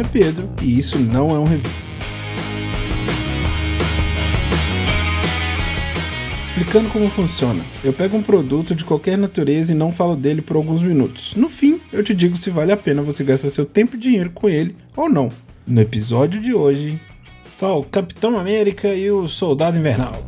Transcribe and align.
Nome 0.00 0.02
é 0.02 0.04
Pedro 0.04 0.48
e 0.62 0.78
isso 0.78 0.98
não 0.98 1.28
é 1.28 1.38
um 1.38 1.44
review. 1.44 1.70
Explicando 6.42 6.88
como 6.88 7.08
funciona. 7.10 7.62
Eu 7.84 7.92
pego 7.92 8.16
um 8.16 8.22
produto 8.22 8.74
de 8.74 8.84
qualquer 8.84 9.18
natureza 9.18 9.72
e 9.72 9.74
não 9.74 9.92
falo 9.92 10.16
dele 10.16 10.40
por 10.40 10.56
alguns 10.56 10.82
minutos. 10.82 11.34
No 11.34 11.48
fim, 11.48 11.80
eu 11.92 12.02
te 12.02 12.14
digo 12.14 12.36
se 12.36 12.50
vale 12.50 12.72
a 12.72 12.76
pena 12.76 13.02
você 13.02 13.22
gastar 13.22 13.50
seu 13.50 13.66
tempo 13.66 13.96
e 13.96 13.98
dinheiro 13.98 14.30
com 14.30 14.48
ele 14.48 14.74
ou 14.96 15.08
não. 15.08 15.30
No 15.66 15.80
episódio 15.80 16.40
de 16.40 16.54
hoje, 16.54 17.00
falo 17.56 17.84
Capitão 17.84 18.38
América 18.38 18.94
e 18.94 19.10
o 19.10 19.28
Soldado 19.28 19.78
Invernal. 19.78 20.22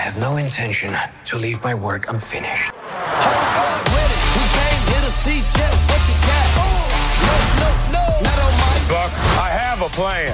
I 0.00 0.04
have 0.04 0.16
no 0.16 0.38
intention 0.38 0.96
to 1.26 1.36
leave 1.36 1.62
my 1.62 1.74
work 1.74 2.08
unfinished. 2.08 2.72
Buck, 2.72 2.80
I 9.36 9.52
have 9.52 9.82
a 9.82 9.90
plan. 9.90 10.32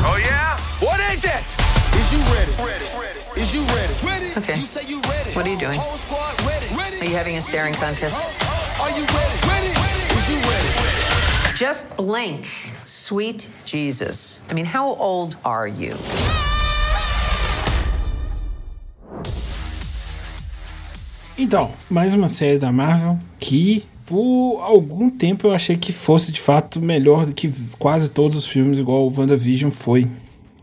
Oh, 0.00 0.16
yeah? 0.18 0.58
What 0.80 0.98
is 1.12 1.26
it? 1.26 1.56
Is 1.94 2.10
you 2.10 2.20
ready? 2.32 2.50
Ready. 2.56 2.86
Is 3.38 3.52
you 3.54 3.60
ready? 3.76 3.92
Ready. 4.02 4.32
Okay. 4.38 4.56
You 4.56 4.62
say 4.62 4.86
you 4.88 5.02
ready. 5.02 5.30
What 5.32 5.46
are 5.46 5.50
you 5.50 5.58
doing? 5.58 5.78
Whole 5.78 5.98
squad 5.98 6.40
ready. 6.46 6.66
Ready. 6.74 6.98
Are 6.98 7.04
you 7.04 7.16
having 7.16 7.36
a 7.36 7.42
staring 7.42 7.74
contest? 7.74 8.16
Are 8.80 8.90
you 8.98 9.04
ready? 9.04 9.38
Ready. 9.46 9.74
Is 10.16 10.26
you 10.30 10.38
ready? 10.48 10.70
Just 11.54 11.94
blink. 11.98 12.48
Sweet 12.86 13.46
Jesus. 13.66 14.40
I 14.48 14.54
mean, 14.54 14.64
how 14.64 14.94
old 14.94 15.36
are 15.44 15.68
you? 15.68 15.98
Então, 21.38 21.70
mais 21.90 22.14
uma 22.14 22.28
série 22.28 22.58
da 22.58 22.72
Marvel 22.72 23.18
que 23.38 23.84
por 24.06 24.60
algum 24.62 25.10
tempo 25.10 25.46
eu 25.46 25.52
achei 25.52 25.76
que 25.76 25.92
fosse 25.92 26.32
de 26.32 26.40
fato 26.40 26.80
melhor 26.80 27.26
do 27.26 27.34
que 27.34 27.52
quase 27.78 28.08
todos 28.08 28.38
os 28.38 28.46
filmes, 28.46 28.78
igual 28.78 29.06
o 29.06 29.12
WandaVision 29.14 29.70
foi. 29.70 30.06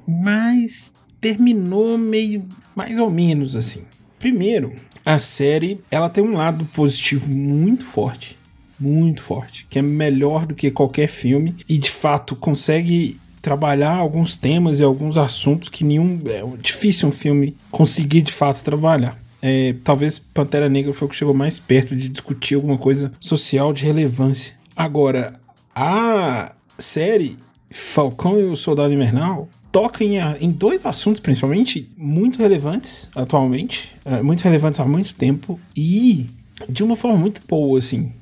Mas 0.08 0.92
terminou 1.22 1.98
meio 1.98 2.46
mais 2.76 2.98
ou 2.98 3.12
menos 3.12 3.56
assim. 3.56 3.82
Primeiro, 4.18 4.74
a 5.06 5.20
série 5.20 5.80
ela 5.92 6.10
tem 6.10 6.24
um 6.24 6.34
lado 6.36 6.66
positivo 6.66 7.32
muito 7.32 7.86
forte, 7.86 8.36
muito 8.80 9.22
forte, 9.22 9.68
que 9.70 9.78
é 9.78 9.82
melhor 9.82 10.48
do 10.48 10.56
que 10.56 10.72
qualquer 10.72 11.08
filme 11.08 11.54
e 11.70 11.78
de 11.78 11.92
fato 11.92 12.36
consegue 12.36 13.20
trabalhar 13.44 13.96
alguns 13.96 14.38
temas 14.38 14.80
e 14.80 14.84
alguns 14.84 15.18
assuntos 15.18 15.70
que 15.70 15.84
nenhum 15.84 16.20
é 16.26 16.42
difícil 16.60 17.10
um 17.10 17.12
filme 17.12 17.56
conseguir 17.70 18.22
de 18.22 18.32
fato 18.32 18.64
trabalhar. 18.64 19.23
É, 19.46 19.76
talvez 19.84 20.18
Pantera 20.20 20.70
Negra 20.70 20.94
foi 20.94 21.06
o 21.06 21.10
que 21.10 21.18
chegou 21.18 21.34
mais 21.34 21.60
perto 21.60 21.94
de 21.98 22.08
discutir 22.08 22.56
alguma 22.56 22.78
coisa 22.78 23.12
social 23.20 23.74
de 23.74 23.84
relevância. 23.84 24.56
Agora, 24.74 25.34
a 25.76 26.54
série 26.80 27.36
Falcão 27.70 28.40
e 28.40 28.46
o 28.46 28.56
Soldado 28.56 28.94
Invernal 28.94 29.50
toca 29.70 30.02
em, 30.02 30.16
em 30.40 30.50
dois 30.50 30.86
assuntos, 30.86 31.20
principalmente, 31.20 31.92
muito 31.98 32.40
relevantes 32.40 33.10
atualmente, 33.14 33.94
é, 34.06 34.22
muito 34.22 34.40
relevantes 34.42 34.80
há 34.80 34.86
muito 34.86 35.14
tempo 35.14 35.60
e 35.76 36.28
de 36.70 36.82
uma 36.82 36.96
forma 36.96 37.18
muito 37.18 37.42
boa, 37.46 37.80
assim. 37.80 38.14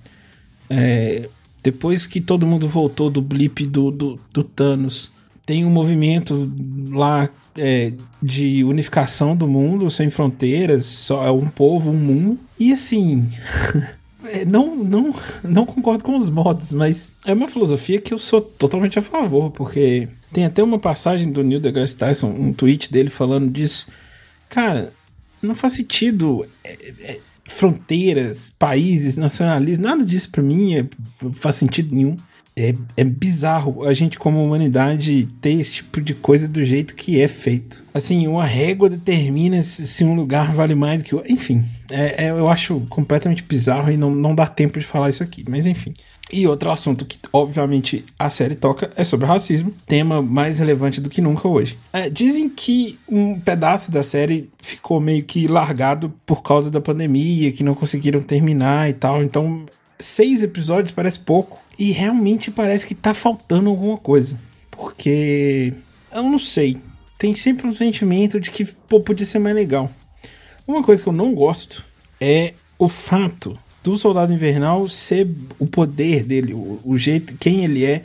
É, 0.68 1.29
depois 1.62 2.07
que 2.07 2.19
todo 2.19 2.47
mundo 2.47 2.68
voltou 2.68 3.12
do 3.12 3.22
blip 3.22 3.63
do, 3.68 3.91
do, 3.91 4.19
do 4.34 4.44
Thanos, 4.44 5.12
tem 5.46 5.66
um 5.66 5.69
movimento 5.69 6.52
lá 6.90 7.29
é, 7.57 7.94
de 8.22 8.63
unificação 8.63 9.35
do 9.35 9.47
mundo 9.47 9.90
sem 9.90 10.09
fronteiras, 10.09 10.85
só 10.85 11.25
é 11.25 11.31
um 11.31 11.47
povo, 11.47 11.91
um 11.91 11.97
mundo. 11.97 12.40
E 12.59 12.72
assim, 12.72 13.28
é, 14.25 14.46
não, 14.46 14.75
não, 14.75 15.13
não 15.44 15.66
concordo 15.66 16.03
com 16.03 16.16
os 16.16 16.30
modos, 16.30 16.72
mas 16.74 17.13
é 17.25 17.34
uma 17.34 17.47
filosofia 17.47 18.00
que 18.00 18.13
eu 18.13 18.18
sou 18.18 18.41
totalmente 18.41 19.00
a 19.00 19.01
favor, 19.01 19.51
porque 19.51 20.07
tem 20.31 20.46
até 20.46 20.63
uma 20.63 20.80
passagem 20.80 21.31
do 21.31 21.44
Neil 21.44 21.59
deGrasse 21.59 21.97
Tyson, 21.97 22.28
um 22.28 22.53
tweet 22.53 22.91
dele 22.91 23.09
falando 23.09 23.50
disso. 23.51 23.88
Cara, 24.50 24.94
não 25.41 25.56
faz 25.56 25.74
sentido 25.74 26.46
é, 26.63 26.78
é, 27.01 27.19
fronteiras, 27.46 28.51
países, 28.57 29.18
nacionalismo, 29.18 29.84
nada 29.84 30.06
disso 30.06 30.30
pra 30.30 30.44
mim 30.44 30.75
é, 30.75 30.85
faz 31.34 31.56
sentido 31.56 31.94
nenhum. 31.94 32.16
É, 32.61 32.73
é 32.97 33.03
bizarro 33.03 33.85
a 33.85 33.94
gente, 33.94 34.19
como 34.19 34.44
humanidade, 34.44 35.27
ter 35.41 35.53
esse 35.53 35.73
tipo 35.73 35.99
de 35.99 36.13
coisa 36.13 36.47
do 36.47 36.63
jeito 36.63 36.95
que 36.95 37.19
é 37.19 37.27
feito. 37.27 37.83
Assim, 37.94 38.27
uma 38.27 38.45
régua 38.45 38.89
determina 38.89 39.61
se, 39.61 39.88
se 39.88 40.03
um 40.03 40.13
lugar 40.16 40.53
vale 40.53 40.75
mais 40.75 41.01
do 41.01 41.05
que 41.05 41.16
o. 41.16 41.23
Enfim, 41.27 41.63
é, 41.89 42.25
é, 42.25 42.29
eu 42.29 42.47
acho 42.47 42.81
completamente 42.89 43.44
bizarro 43.44 43.91
e 43.91 43.97
não, 43.97 44.11
não 44.11 44.35
dá 44.35 44.47
tempo 44.47 44.79
de 44.79 44.85
falar 44.85 45.09
isso 45.09 45.23
aqui, 45.23 45.44
mas 45.47 45.66
enfim. 45.66 45.94
E 46.31 46.47
outro 46.47 46.71
assunto 46.71 47.05
que, 47.05 47.19
obviamente, 47.33 48.05
a 48.17 48.29
série 48.29 48.55
toca 48.55 48.89
é 48.95 49.03
sobre 49.03 49.25
racismo, 49.25 49.73
tema 49.85 50.21
mais 50.21 50.59
relevante 50.59 51.01
do 51.01 51.09
que 51.09 51.19
nunca 51.19 51.47
hoje. 51.47 51.77
É, 51.91 52.09
dizem 52.09 52.47
que 52.50 52.97
um 53.09 53.38
pedaço 53.38 53.91
da 53.91 54.01
série 54.01 54.50
ficou 54.61 55.01
meio 55.01 55.23
que 55.23 55.45
largado 55.47 56.13
por 56.25 56.41
causa 56.41 56.71
da 56.71 56.79
pandemia, 56.79 57.51
que 57.51 57.63
não 57.63 57.75
conseguiram 57.75 58.21
terminar 58.21 58.89
e 58.89 58.94
tal, 58.94 59.21
então 59.21 59.66
seis 60.01 60.44
episódios 60.44 60.91
parece 60.91 61.19
pouco. 61.19 61.59
E 61.78 61.91
realmente 61.91 62.51
parece 62.51 62.85
que 62.85 62.94
tá 62.94 63.13
faltando 63.13 63.69
alguma 63.69 63.97
coisa. 63.97 64.38
Porque. 64.69 65.73
Eu 66.12 66.23
não 66.23 66.38
sei. 66.38 66.78
Tem 67.17 67.34
sempre 67.34 67.67
um 67.67 67.73
sentimento 67.73 68.39
de 68.39 68.51
que 68.51 68.66
pô, 68.66 69.00
podia 69.00 69.25
ser 69.25 69.39
mais 69.39 69.56
legal. 69.56 69.91
Uma 70.67 70.84
coisa 70.84 71.01
que 71.01 71.09
eu 71.09 71.13
não 71.13 71.34
gosto 71.34 71.85
é 72.19 72.53
o 72.78 72.89
fato 72.89 73.57
do 73.84 73.97
Soldado 73.97 74.34
Invernal 74.34 74.88
ser 74.88 75.28
o 75.57 75.66
poder 75.66 76.23
dele, 76.23 76.53
o, 76.53 76.79
o 76.83 76.97
jeito, 76.97 77.35
quem 77.39 77.63
ele 77.63 77.83
é, 77.83 78.03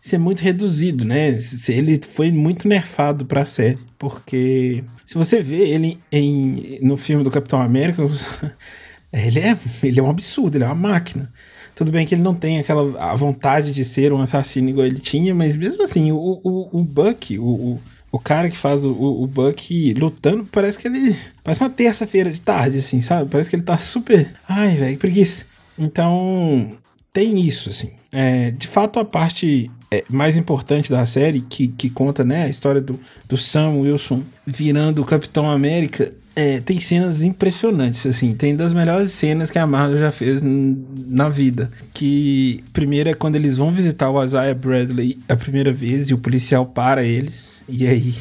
ser 0.00 0.18
muito 0.18 0.40
reduzido, 0.40 1.04
né? 1.04 1.36
Ele 1.68 2.00
foi 2.02 2.32
muito 2.32 2.66
nerfado 2.66 3.26
pra 3.26 3.44
série. 3.44 3.78
Porque 3.98 4.82
se 5.04 5.14
você 5.14 5.42
vê 5.42 5.68
ele 5.68 5.98
em, 6.10 6.78
no 6.80 6.96
filme 6.96 7.22
do 7.22 7.30
Capitão 7.30 7.60
América, 7.60 8.02
ele 9.12 9.40
é, 9.40 9.56
ele 9.82 10.00
é 10.00 10.02
um 10.02 10.10
absurdo, 10.10 10.56
ele 10.56 10.64
é 10.64 10.66
uma 10.66 10.74
máquina. 10.74 11.32
Tudo 11.74 11.92
bem 11.92 12.06
que 12.06 12.14
ele 12.14 12.22
não 12.22 12.34
tem 12.34 12.58
aquela 12.58 13.10
a 13.12 13.14
vontade 13.14 13.72
de 13.72 13.84
ser 13.84 14.12
um 14.12 14.20
assassino 14.20 14.68
igual 14.68 14.86
ele 14.86 14.98
tinha, 14.98 15.34
mas 15.34 15.56
mesmo 15.56 15.82
assim, 15.82 16.12
o, 16.12 16.40
o, 16.44 16.80
o 16.80 16.84
Buck, 16.84 17.38
o, 17.38 17.44
o, 17.44 17.80
o 18.12 18.18
cara 18.18 18.50
que 18.50 18.56
faz 18.56 18.84
o, 18.84 18.90
o, 18.92 19.26
Buck 19.26 19.94
lutando, 19.94 20.44
parece 20.50 20.78
que 20.78 20.88
ele. 20.88 21.16
Parece 21.42 21.62
uma 21.62 21.70
terça-feira 21.70 22.30
de 22.30 22.40
tarde, 22.40 22.78
assim, 22.78 23.00
sabe? 23.00 23.30
Parece 23.30 23.48
que 23.48 23.56
ele 23.56 23.62
tá 23.62 23.78
super. 23.78 24.30
Ai, 24.48 24.74
velho, 24.76 24.98
preguiça. 24.98 25.46
Então, 25.78 26.70
tem 27.12 27.40
isso, 27.40 27.70
assim. 27.70 27.92
É, 28.12 28.50
de 28.50 28.66
fato, 28.66 28.98
a 28.98 29.04
parte 29.04 29.70
é, 29.90 30.04
mais 30.08 30.36
importante 30.36 30.90
da 30.90 31.06
série, 31.06 31.40
que, 31.40 31.68
que 31.68 31.88
conta 31.88 32.24
né, 32.24 32.44
a 32.44 32.48
história 32.48 32.80
do, 32.80 32.98
do 33.28 33.36
Sam 33.36 33.76
Wilson 33.76 34.22
virando 34.46 35.02
o 35.02 35.06
Capitão 35.06 35.50
América, 35.50 36.12
é, 36.40 36.58
tem 36.58 36.78
cenas 36.78 37.22
impressionantes, 37.22 38.06
assim. 38.06 38.34
Tem 38.34 38.56
das 38.56 38.72
melhores 38.72 39.10
cenas 39.12 39.50
que 39.50 39.58
a 39.58 39.66
Marvel 39.66 39.98
já 39.98 40.10
fez 40.10 40.42
na 40.42 41.28
vida. 41.28 41.70
Que 41.92 42.64
primeiro 42.72 43.10
é 43.10 43.14
quando 43.14 43.36
eles 43.36 43.58
vão 43.58 43.70
visitar 43.70 44.08
o 44.08 44.24
Isaiah 44.24 44.54
Bradley 44.54 45.18
a 45.28 45.36
primeira 45.36 45.70
vez 45.70 46.08
e 46.08 46.14
o 46.14 46.18
policial 46.18 46.64
para 46.64 47.04
eles. 47.04 47.60
E 47.68 47.86
aí 47.86 48.14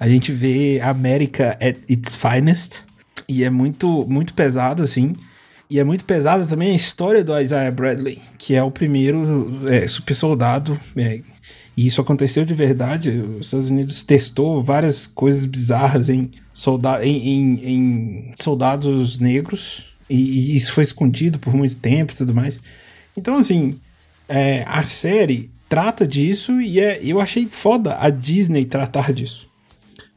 a 0.00 0.08
gente 0.08 0.32
vê 0.32 0.80
a 0.82 0.90
América 0.90 1.56
at 1.60 1.76
its 1.88 2.16
finest. 2.16 2.82
E 3.28 3.44
é 3.44 3.50
muito, 3.50 4.04
muito 4.08 4.34
pesado, 4.34 4.82
assim. 4.82 5.14
E 5.70 5.78
é 5.78 5.84
muito 5.84 6.04
pesada 6.04 6.44
também 6.44 6.72
a 6.72 6.74
história 6.74 7.22
do 7.22 7.38
Isaiah 7.38 7.70
Bradley, 7.70 8.20
que 8.36 8.54
é 8.54 8.62
o 8.64 8.70
primeiro 8.70 9.62
é, 9.68 9.86
super 9.86 10.14
soldado. 10.14 10.78
É, 10.96 11.20
e 11.76 11.86
isso 11.86 12.00
aconteceu 12.00 12.44
de 12.44 12.54
verdade. 12.54 13.10
Os 13.10 13.46
Estados 13.46 13.68
Unidos 13.68 14.04
testou 14.04 14.62
várias 14.62 15.06
coisas 15.06 15.44
bizarras 15.44 16.08
em, 16.08 16.30
solda 16.52 17.04
em, 17.04 17.28
em, 17.28 17.64
em 17.64 18.32
soldados 18.36 19.18
negros. 19.18 19.94
E, 20.08 20.16
e, 20.52 20.56
isso 20.56 20.72
foi 20.72 20.84
escondido 20.84 21.38
por 21.38 21.54
muito 21.54 21.76
tempo 21.76 22.12
e 22.12 22.16
tudo 22.16 22.34
mais. 22.34 22.60
Então, 23.16 23.36
assim, 23.36 23.78
é, 24.28 24.64
a 24.66 24.82
série 24.82 25.50
trata 25.68 26.06
disso 26.06 26.60
e 26.60 26.78
é, 26.78 27.00
eu 27.02 27.20
achei 27.20 27.46
foda 27.46 27.96
a 27.98 28.08
Disney 28.08 28.64
tratar 28.64 29.12
disso. 29.12 29.48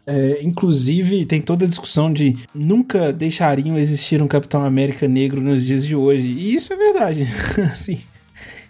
É, 0.05 0.39
inclusive, 0.43 1.25
tem 1.25 1.41
toda 1.41 1.65
a 1.65 1.67
discussão 1.67 2.13
de 2.13 2.37
nunca 2.53 3.11
deixariam 3.11 3.77
existir 3.77 4.21
um 4.21 4.27
Capitão 4.27 4.61
América 4.63 5.07
negro 5.07 5.41
nos 5.41 5.65
dias 5.65 5.85
de 5.85 5.95
hoje. 5.95 6.27
E 6.27 6.53
isso 6.53 6.71
é 6.71 6.75
verdade. 6.75 7.27
assim, 7.71 7.99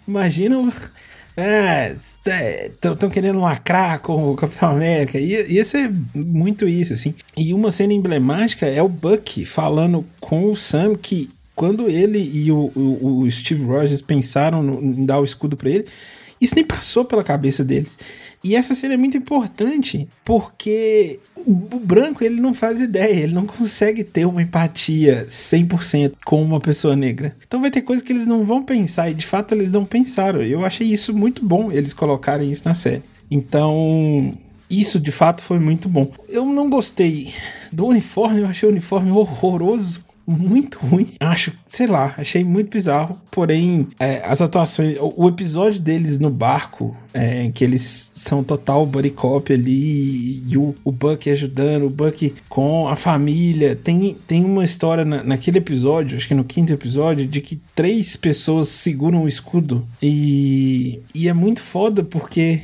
imagina 0.06 0.58
é, 1.40 1.94
estão 1.94 3.08
querendo 3.08 3.38
lacrar 3.38 4.00
com 4.00 4.32
o 4.32 4.34
Capitão 4.34 4.70
América. 4.72 5.20
Ia, 5.20 5.46
ia 5.46 5.62
ser 5.62 5.88
muito 6.12 6.66
isso, 6.66 6.94
assim. 6.94 7.14
E 7.36 7.54
uma 7.54 7.70
cena 7.70 7.92
emblemática 7.92 8.66
é 8.66 8.82
o 8.82 8.88
Buck 8.88 9.44
falando 9.44 10.04
com 10.18 10.50
o 10.50 10.56
Sam 10.56 10.96
que 10.96 11.30
quando 11.54 11.88
ele 11.88 12.18
e 12.18 12.50
o, 12.50 12.72
o, 12.74 13.20
o 13.22 13.30
Steve 13.30 13.64
Rogers 13.64 14.02
pensaram 14.02 14.64
no, 14.64 14.82
em 14.82 15.06
dar 15.06 15.20
o 15.20 15.24
escudo 15.24 15.56
para 15.56 15.70
ele, 15.70 15.86
isso 16.40 16.54
nem 16.54 16.64
passou 16.64 17.04
pela 17.04 17.24
cabeça 17.24 17.64
deles. 17.64 17.98
E 18.42 18.54
essa 18.54 18.74
cena 18.74 18.94
é 18.94 18.96
muito 18.96 19.16
importante 19.16 20.08
porque 20.24 21.18
o, 21.36 21.50
o 21.50 21.80
branco 21.80 22.22
ele 22.22 22.40
não 22.40 22.54
faz 22.54 22.80
ideia, 22.80 23.22
ele 23.24 23.34
não 23.34 23.46
consegue 23.46 24.04
ter 24.04 24.24
uma 24.24 24.42
empatia 24.42 25.24
100% 25.26 26.14
com 26.24 26.42
uma 26.42 26.60
pessoa 26.60 26.94
negra. 26.94 27.36
Então 27.46 27.60
vai 27.60 27.70
ter 27.70 27.82
coisas 27.82 28.04
que 28.04 28.12
eles 28.12 28.26
não 28.26 28.44
vão 28.44 28.62
pensar 28.62 29.10
e 29.10 29.14
de 29.14 29.26
fato 29.26 29.54
eles 29.54 29.72
não 29.72 29.84
pensaram. 29.84 30.42
Eu 30.42 30.64
achei 30.64 30.86
isso 30.86 31.12
muito 31.12 31.44
bom 31.44 31.72
eles 31.72 31.92
colocarem 31.92 32.50
isso 32.50 32.62
na 32.64 32.74
série. 32.74 33.02
Então, 33.30 34.32
isso 34.70 34.98
de 34.98 35.10
fato 35.10 35.42
foi 35.42 35.58
muito 35.58 35.88
bom. 35.88 36.10
Eu 36.28 36.44
não 36.44 36.70
gostei 36.70 37.32
do 37.72 37.86
uniforme, 37.86 38.40
eu 38.40 38.46
achei 38.46 38.68
o 38.68 38.72
uniforme 38.72 39.10
horroroso 39.10 40.07
muito 40.28 40.78
ruim. 40.78 41.08
Acho, 41.18 41.52
sei 41.64 41.86
lá, 41.86 42.14
achei 42.18 42.44
muito 42.44 42.70
bizarro. 42.70 43.18
Porém, 43.30 43.88
é, 43.98 44.20
as 44.24 44.42
atuações, 44.42 44.96
o, 44.98 45.24
o, 45.24 45.28
episódio 45.28 45.80
deles 45.80 46.18
no 46.18 46.28
barco, 46.28 46.94
é, 47.14 47.50
que 47.50 47.64
eles 47.64 48.10
são 48.12 48.44
total 48.44 48.84
buddy 48.84 49.10
cop 49.10 49.50
ali, 49.52 50.42
e 50.46 50.58
o, 50.58 50.74
o 50.84 50.92
Buck 50.92 51.30
ajudando, 51.30 51.86
o 51.86 51.90
Buck 51.90 52.34
com 52.48 52.88
a 52.88 52.94
família. 52.94 53.74
Tem, 53.74 54.16
tem 54.26 54.44
uma 54.44 54.64
história 54.64 55.04
na, 55.04 55.22
naquele 55.22 55.58
episódio, 55.58 56.16
acho 56.16 56.28
que 56.28 56.34
no 56.34 56.44
quinto 56.44 56.72
episódio, 56.72 57.26
de 57.26 57.40
que 57.40 57.58
três 57.74 58.14
pessoas 58.14 58.68
seguram 58.68 59.22
o 59.22 59.28
escudo. 59.28 59.86
E, 60.02 61.00
e 61.14 61.28
é 61.28 61.32
muito 61.32 61.62
foda 61.62 62.04
porque 62.04 62.60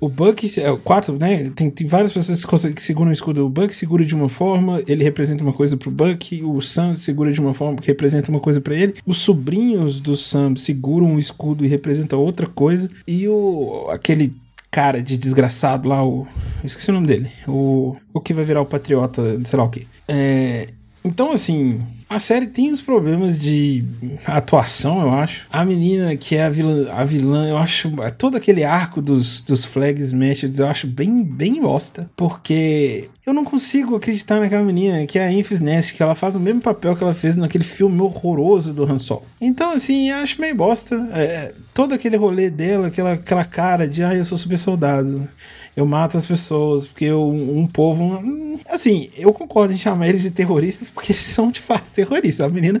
o 0.00 0.08
Buck, 0.08 0.48
é, 0.58 0.76
quatro, 0.78 1.18
né? 1.18 1.50
Tem, 1.50 1.70
tem 1.70 1.86
várias 1.86 2.12
pessoas 2.12 2.44
que 2.72 2.82
seguram 2.82 3.10
o 3.10 3.12
escudo. 3.12 3.44
O 3.44 3.50
Buck 3.50 3.74
segura 3.76 4.04
de 4.04 4.14
uma 4.14 4.28
forma, 4.28 4.82
ele 4.86 5.04
representa 5.04 5.42
uma 5.42 5.52
coisa 5.52 5.76
pro 5.76 5.90
Buck. 5.90 6.42
O 6.42 6.60
Sam 6.62 6.94
segura 6.94 7.30
de 7.30 7.40
uma 7.40 7.52
forma 7.52 7.78
que 7.78 7.86
representa 7.86 8.30
uma 8.30 8.40
coisa 8.40 8.60
para 8.60 8.74
ele. 8.74 8.94
Os 9.06 9.18
sobrinhos 9.18 10.00
do 10.00 10.16
Sam 10.16 10.56
seguram 10.56 11.14
o 11.14 11.18
escudo 11.18 11.64
e 11.64 11.68
representam 11.68 12.18
outra 12.18 12.46
coisa. 12.46 12.90
E 13.06 13.28
o 13.28 13.88
aquele 13.90 14.34
cara 14.70 15.02
de 15.02 15.16
desgraçado 15.16 15.88
lá, 15.88 16.02
o. 16.04 16.26
Esqueci 16.64 16.90
o 16.90 16.94
nome 16.94 17.06
dele. 17.06 17.30
O, 17.46 17.96
o 18.14 18.20
que 18.20 18.32
vai 18.32 18.44
virar 18.44 18.62
o 18.62 18.66
patriota, 18.66 19.38
sei 19.44 19.58
lá 19.58 19.64
o 19.64 19.70
que. 19.70 19.86
É, 20.08 20.68
então, 21.04 21.32
assim, 21.32 21.80
a 22.10 22.18
série 22.18 22.48
tem 22.48 22.72
os 22.72 22.80
problemas 22.80 23.38
de 23.38 23.84
atuação, 24.26 25.00
eu 25.00 25.10
acho. 25.12 25.46
A 25.48 25.64
menina 25.64 26.16
que 26.16 26.34
é 26.34 26.42
a 26.42 26.50
vilã, 26.50 26.90
a 26.90 27.04
vilã 27.04 27.48
eu 27.48 27.56
acho. 27.56 27.88
Todo 28.18 28.36
aquele 28.36 28.64
arco 28.64 29.00
dos, 29.00 29.42
dos 29.42 29.64
Flag 29.64 30.02
Smashers 30.02 30.58
eu 30.58 30.66
acho 30.66 30.88
bem, 30.88 31.22
bem 31.22 31.62
bosta. 31.62 32.10
Porque 32.16 33.08
eu 33.24 33.32
não 33.32 33.44
consigo 33.44 33.94
acreditar 33.94 34.40
naquela 34.40 34.64
menina 34.64 35.06
que 35.06 35.20
é 35.20 35.26
a 35.26 35.32
Enfys 35.32 35.60
Nest, 35.60 35.94
que 35.94 36.02
ela 36.02 36.16
faz 36.16 36.34
o 36.34 36.40
mesmo 36.40 36.60
papel 36.60 36.96
que 36.96 37.04
ela 37.04 37.14
fez 37.14 37.36
naquele 37.36 37.62
filme 37.62 38.00
horroroso 38.00 38.74
do 38.74 38.82
Han 38.82 38.98
Solo. 38.98 39.22
Então, 39.40 39.70
assim, 39.70 40.10
eu 40.10 40.16
acho 40.16 40.40
meio 40.40 40.56
bosta. 40.56 41.08
É, 41.12 41.54
todo 41.72 41.94
aquele 41.94 42.16
rolê 42.16 42.50
dela, 42.50 42.88
aquela, 42.88 43.12
aquela 43.12 43.44
cara 43.44 43.86
de, 43.86 44.02
ah, 44.02 44.16
eu 44.16 44.24
sou 44.24 44.36
super 44.36 44.58
soldado 44.58 45.28
eu 45.76 45.86
mato 45.86 46.18
as 46.18 46.26
pessoas, 46.26 46.86
porque 46.86 47.04
eu, 47.04 47.28
um 47.28 47.66
povo. 47.66 48.58
Assim, 48.68 49.08
eu 49.16 49.32
concordo 49.32 49.72
em 49.72 49.78
chamar 49.78 50.08
eles 50.08 50.22
de 50.22 50.30
terroristas, 50.30 50.90
porque 50.90 51.12
eles 51.12 51.22
são 51.22 51.50
de 51.50 51.60
fato 51.60 51.84
terroristas. 52.04 52.46
A 52.46 52.48
menina 52.48 52.80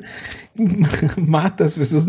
mata 1.16 1.64
as 1.64 1.76
pessoas. 1.76 2.06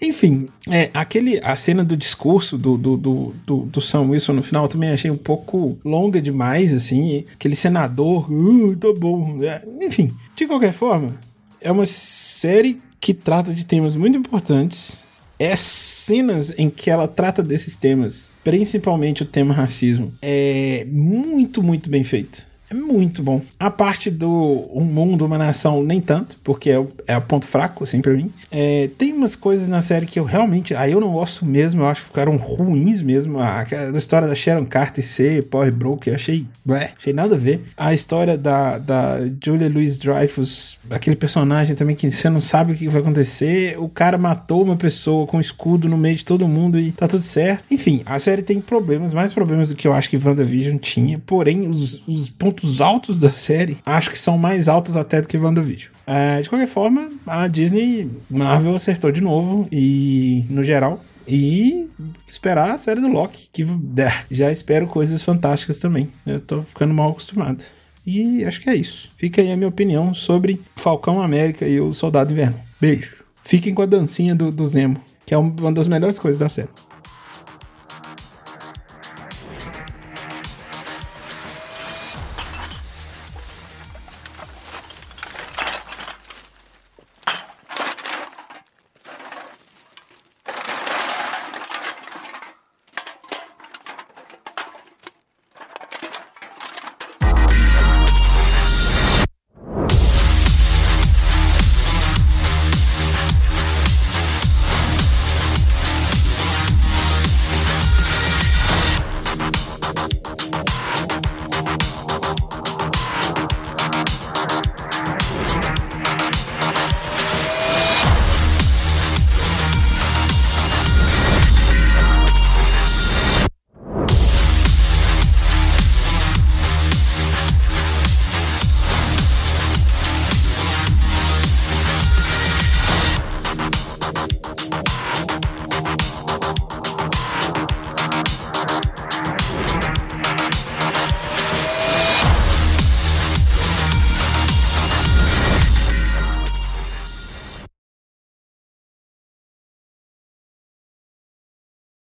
Enfim, 0.00 0.48
é, 0.68 0.90
aquele, 0.92 1.40
a 1.42 1.54
cena 1.56 1.84
do 1.84 1.96
discurso 1.96 2.58
do, 2.58 2.76
do, 2.76 2.96
do, 2.96 3.34
do, 3.46 3.56
do 3.66 3.80
Sam 3.80 4.10
Wilson 4.10 4.34
no 4.34 4.42
final 4.42 4.68
também 4.68 4.90
achei 4.90 5.10
um 5.10 5.16
pouco 5.16 5.78
longa 5.84 6.20
demais, 6.20 6.74
assim. 6.74 7.24
Aquele 7.32 7.56
senador, 7.56 8.30
uh, 8.30 8.76
tá 8.76 8.92
bom. 8.92 9.42
É, 9.42 9.62
enfim, 9.80 10.12
de 10.34 10.46
qualquer 10.46 10.72
forma, 10.72 11.14
é 11.60 11.70
uma 11.70 11.86
série 11.86 12.80
que 13.00 13.14
trata 13.14 13.52
de 13.52 13.64
temas 13.64 13.96
muito 13.96 14.18
importantes 14.18 15.04
é 15.38 15.56
cenas 15.56 16.54
em 16.56 16.70
que 16.70 16.90
ela 16.90 17.08
trata 17.08 17.42
desses 17.42 17.76
temas, 17.76 18.32
principalmente 18.42 19.22
o 19.22 19.26
tema 19.26 19.52
racismo, 19.52 20.12
é 20.22 20.86
muito, 20.88 21.62
muito 21.62 21.90
bem 21.90 22.04
feito. 22.04 22.46
É 22.74 22.76
muito 22.76 23.22
bom. 23.22 23.40
A 23.58 23.70
parte 23.70 24.10
do 24.10 24.68
Um 24.74 24.84
Mundo, 24.84 25.24
Uma 25.24 25.38
Nação, 25.38 25.82
nem 25.82 26.00
tanto, 26.00 26.36
porque 26.42 26.70
é 26.70 26.78
o, 26.78 26.88
é 27.06 27.16
o 27.16 27.22
ponto 27.22 27.46
fraco, 27.46 27.84
assim, 27.84 28.00
pra 28.00 28.12
mim. 28.12 28.30
É, 28.50 28.90
tem 28.98 29.12
umas 29.12 29.36
coisas 29.36 29.68
na 29.68 29.80
série 29.80 30.06
que 30.06 30.18
eu 30.18 30.24
realmente. 30.24 30.74
Aí 30.74 30.92
eu 30.92 31.00
não 31.00 31.12
gosto 31.12 31.46
mesmo, 31.46 31.82
eu 31.82 31.86
acho 31.86 32.02
que 32.02 32.08
ficaram 32.08 32.36
ruins 32.36 33.00
mesmo. 33.00 33.38
A, 33.38 33.60
a 33.60 33.96
história 33.96 34.26
da 34.26 34.34
Sharon 34.34 34.66
Carter 34.66 35.04
ser 35.04 35.44
Power 35.44 35.72
Broker, 35.72 36.12
eu 36.12 36.16
achei. 36.16 36.46
Blé, 36.64 36.92
achei 36.98 37.12
nada 37.12 37.34
a 37.34 37.38
ver. 37.38 37.62
A 37.76 37.92
história 37.92 38.38
da, 38.38 38.78
da 38.78 39.18
Julia 39.44 39.68
Louis 39.68 39.98
Dreyfus, 39.98 40.78
aquele 40.90 41.14
personagem 41.14 41.76
também 41.76 41.94
que 41.94 42.10
você 42.10 42.30
não 42.30 42.40
sabe 42.40 42.72
o 42.72 42.74
que 42.74 42.88
vai 42.88 43.02
acontecer. 43.02 43.78
O 43.78 43.88
cara 43.88 44.16
matou 44.16 44.62
uma 44.62 44.76
pessoa 44.76 45.26
com 45.26 45.38
escudo 45.38 45.88
no 45.88 45.98
meio 45.98 46.16
de 46.16 46.24
todo 46.24 46.48
mundo 46.48 46.78
e 46.78 46.90
tá 46.90 47.06
tudo 47.06 47.22
certo. 47.22 47.64
Enfim, 47.70 48.02
a 48.06 48.18
série 48.18 48.42
tem 48.42 48.60
problemas, 48.60 49.12
mais 49.12 49.32
problemas 49.32 49.68
do 49.68 49.74
que 49.74 49.86
eu 49.86 49.92
acho 49.92 50.08
que 50.08 50.16
WandaVision 50.16 50.78
tinha. 50.78 51.20
Porém, 51.26 51.68
os, 51.68 52.02
os 52.08 52.30
pontos 52.30 52.63
pontos 52.64 52.80
altos 52.80 53.20
da 53.20 53.30
série, 53.30 53.76
acho 53.84 54.10
que 54.10 54.18
são 54.18 54.38
mais 54.38 54.68
altos 54.68 54.96
até 54.96 55.20
do 55.20 55.28
que 55.28 55.36
WandaVision. 55.36 55.92
É, 56.06 56.40
de 56.40 56.48
qualquer 56.48 56.66
forma, 56.66 57.08
a 57.26 57.46
Disney, 57.46 58.10
Marvel 58.30 58.74
acertou 58.74 59.12
de 59.12 59.20
novo 59.20 59.68
e, 59.70 60.44
no 60.48 60.64
geral, 60.64 61.02
e 61.28 61.88
esperar 62.26 62.72
a 62.72 62.78
série 62.78 63.00
do 63.00 63.08
Loki, 63.08 63.48
que 63.52 63.62
é, 63.62 64.24
já 64.30 64.50
espero 64.50 64.86
coisas 64.86 65.22
fantásticas 65.22 65.78
também. 65.78 66.08
Eu 66.26 66.40
tô 66.40 66.62
ficando 66.62 66.94
mal 66.94 67.10
acostumado. 67.10 67.62
E 68.06 68.44
acho 68.44 68.60
que 68.60 68.68
é 68.68 68.74
isso. 68.74 69.10
Fica 69.16 69.40
aí 69.40 69.50
a 69.50 69.56
minha 69.56 69.68
opinião 69.68 70.14
sobre 70.14 70.60
Falcão 70.76 71.22
América 71.22 71.66
e 71.66 71.80
o 71.80 71.94
Soldado 71.94 72.32
Inverno. 72.32 72.58
Beijo. 72.80 73.24
Fiquem 73.42 73.74
com 73.74 73.82
a 73.82 73.86
dancinha 73.86 74.34
do, 74.34 74.50
do 74.50 74.66
Zemo, 74.66 74.98
que 75.24 75.34
é 75.34 75.38
uma 75.38 75.72
das 75.72 75.86
melhores 75.86 76.18
coisas 76.18 76.38
da 76.38 76.48
série. 76.48 76.68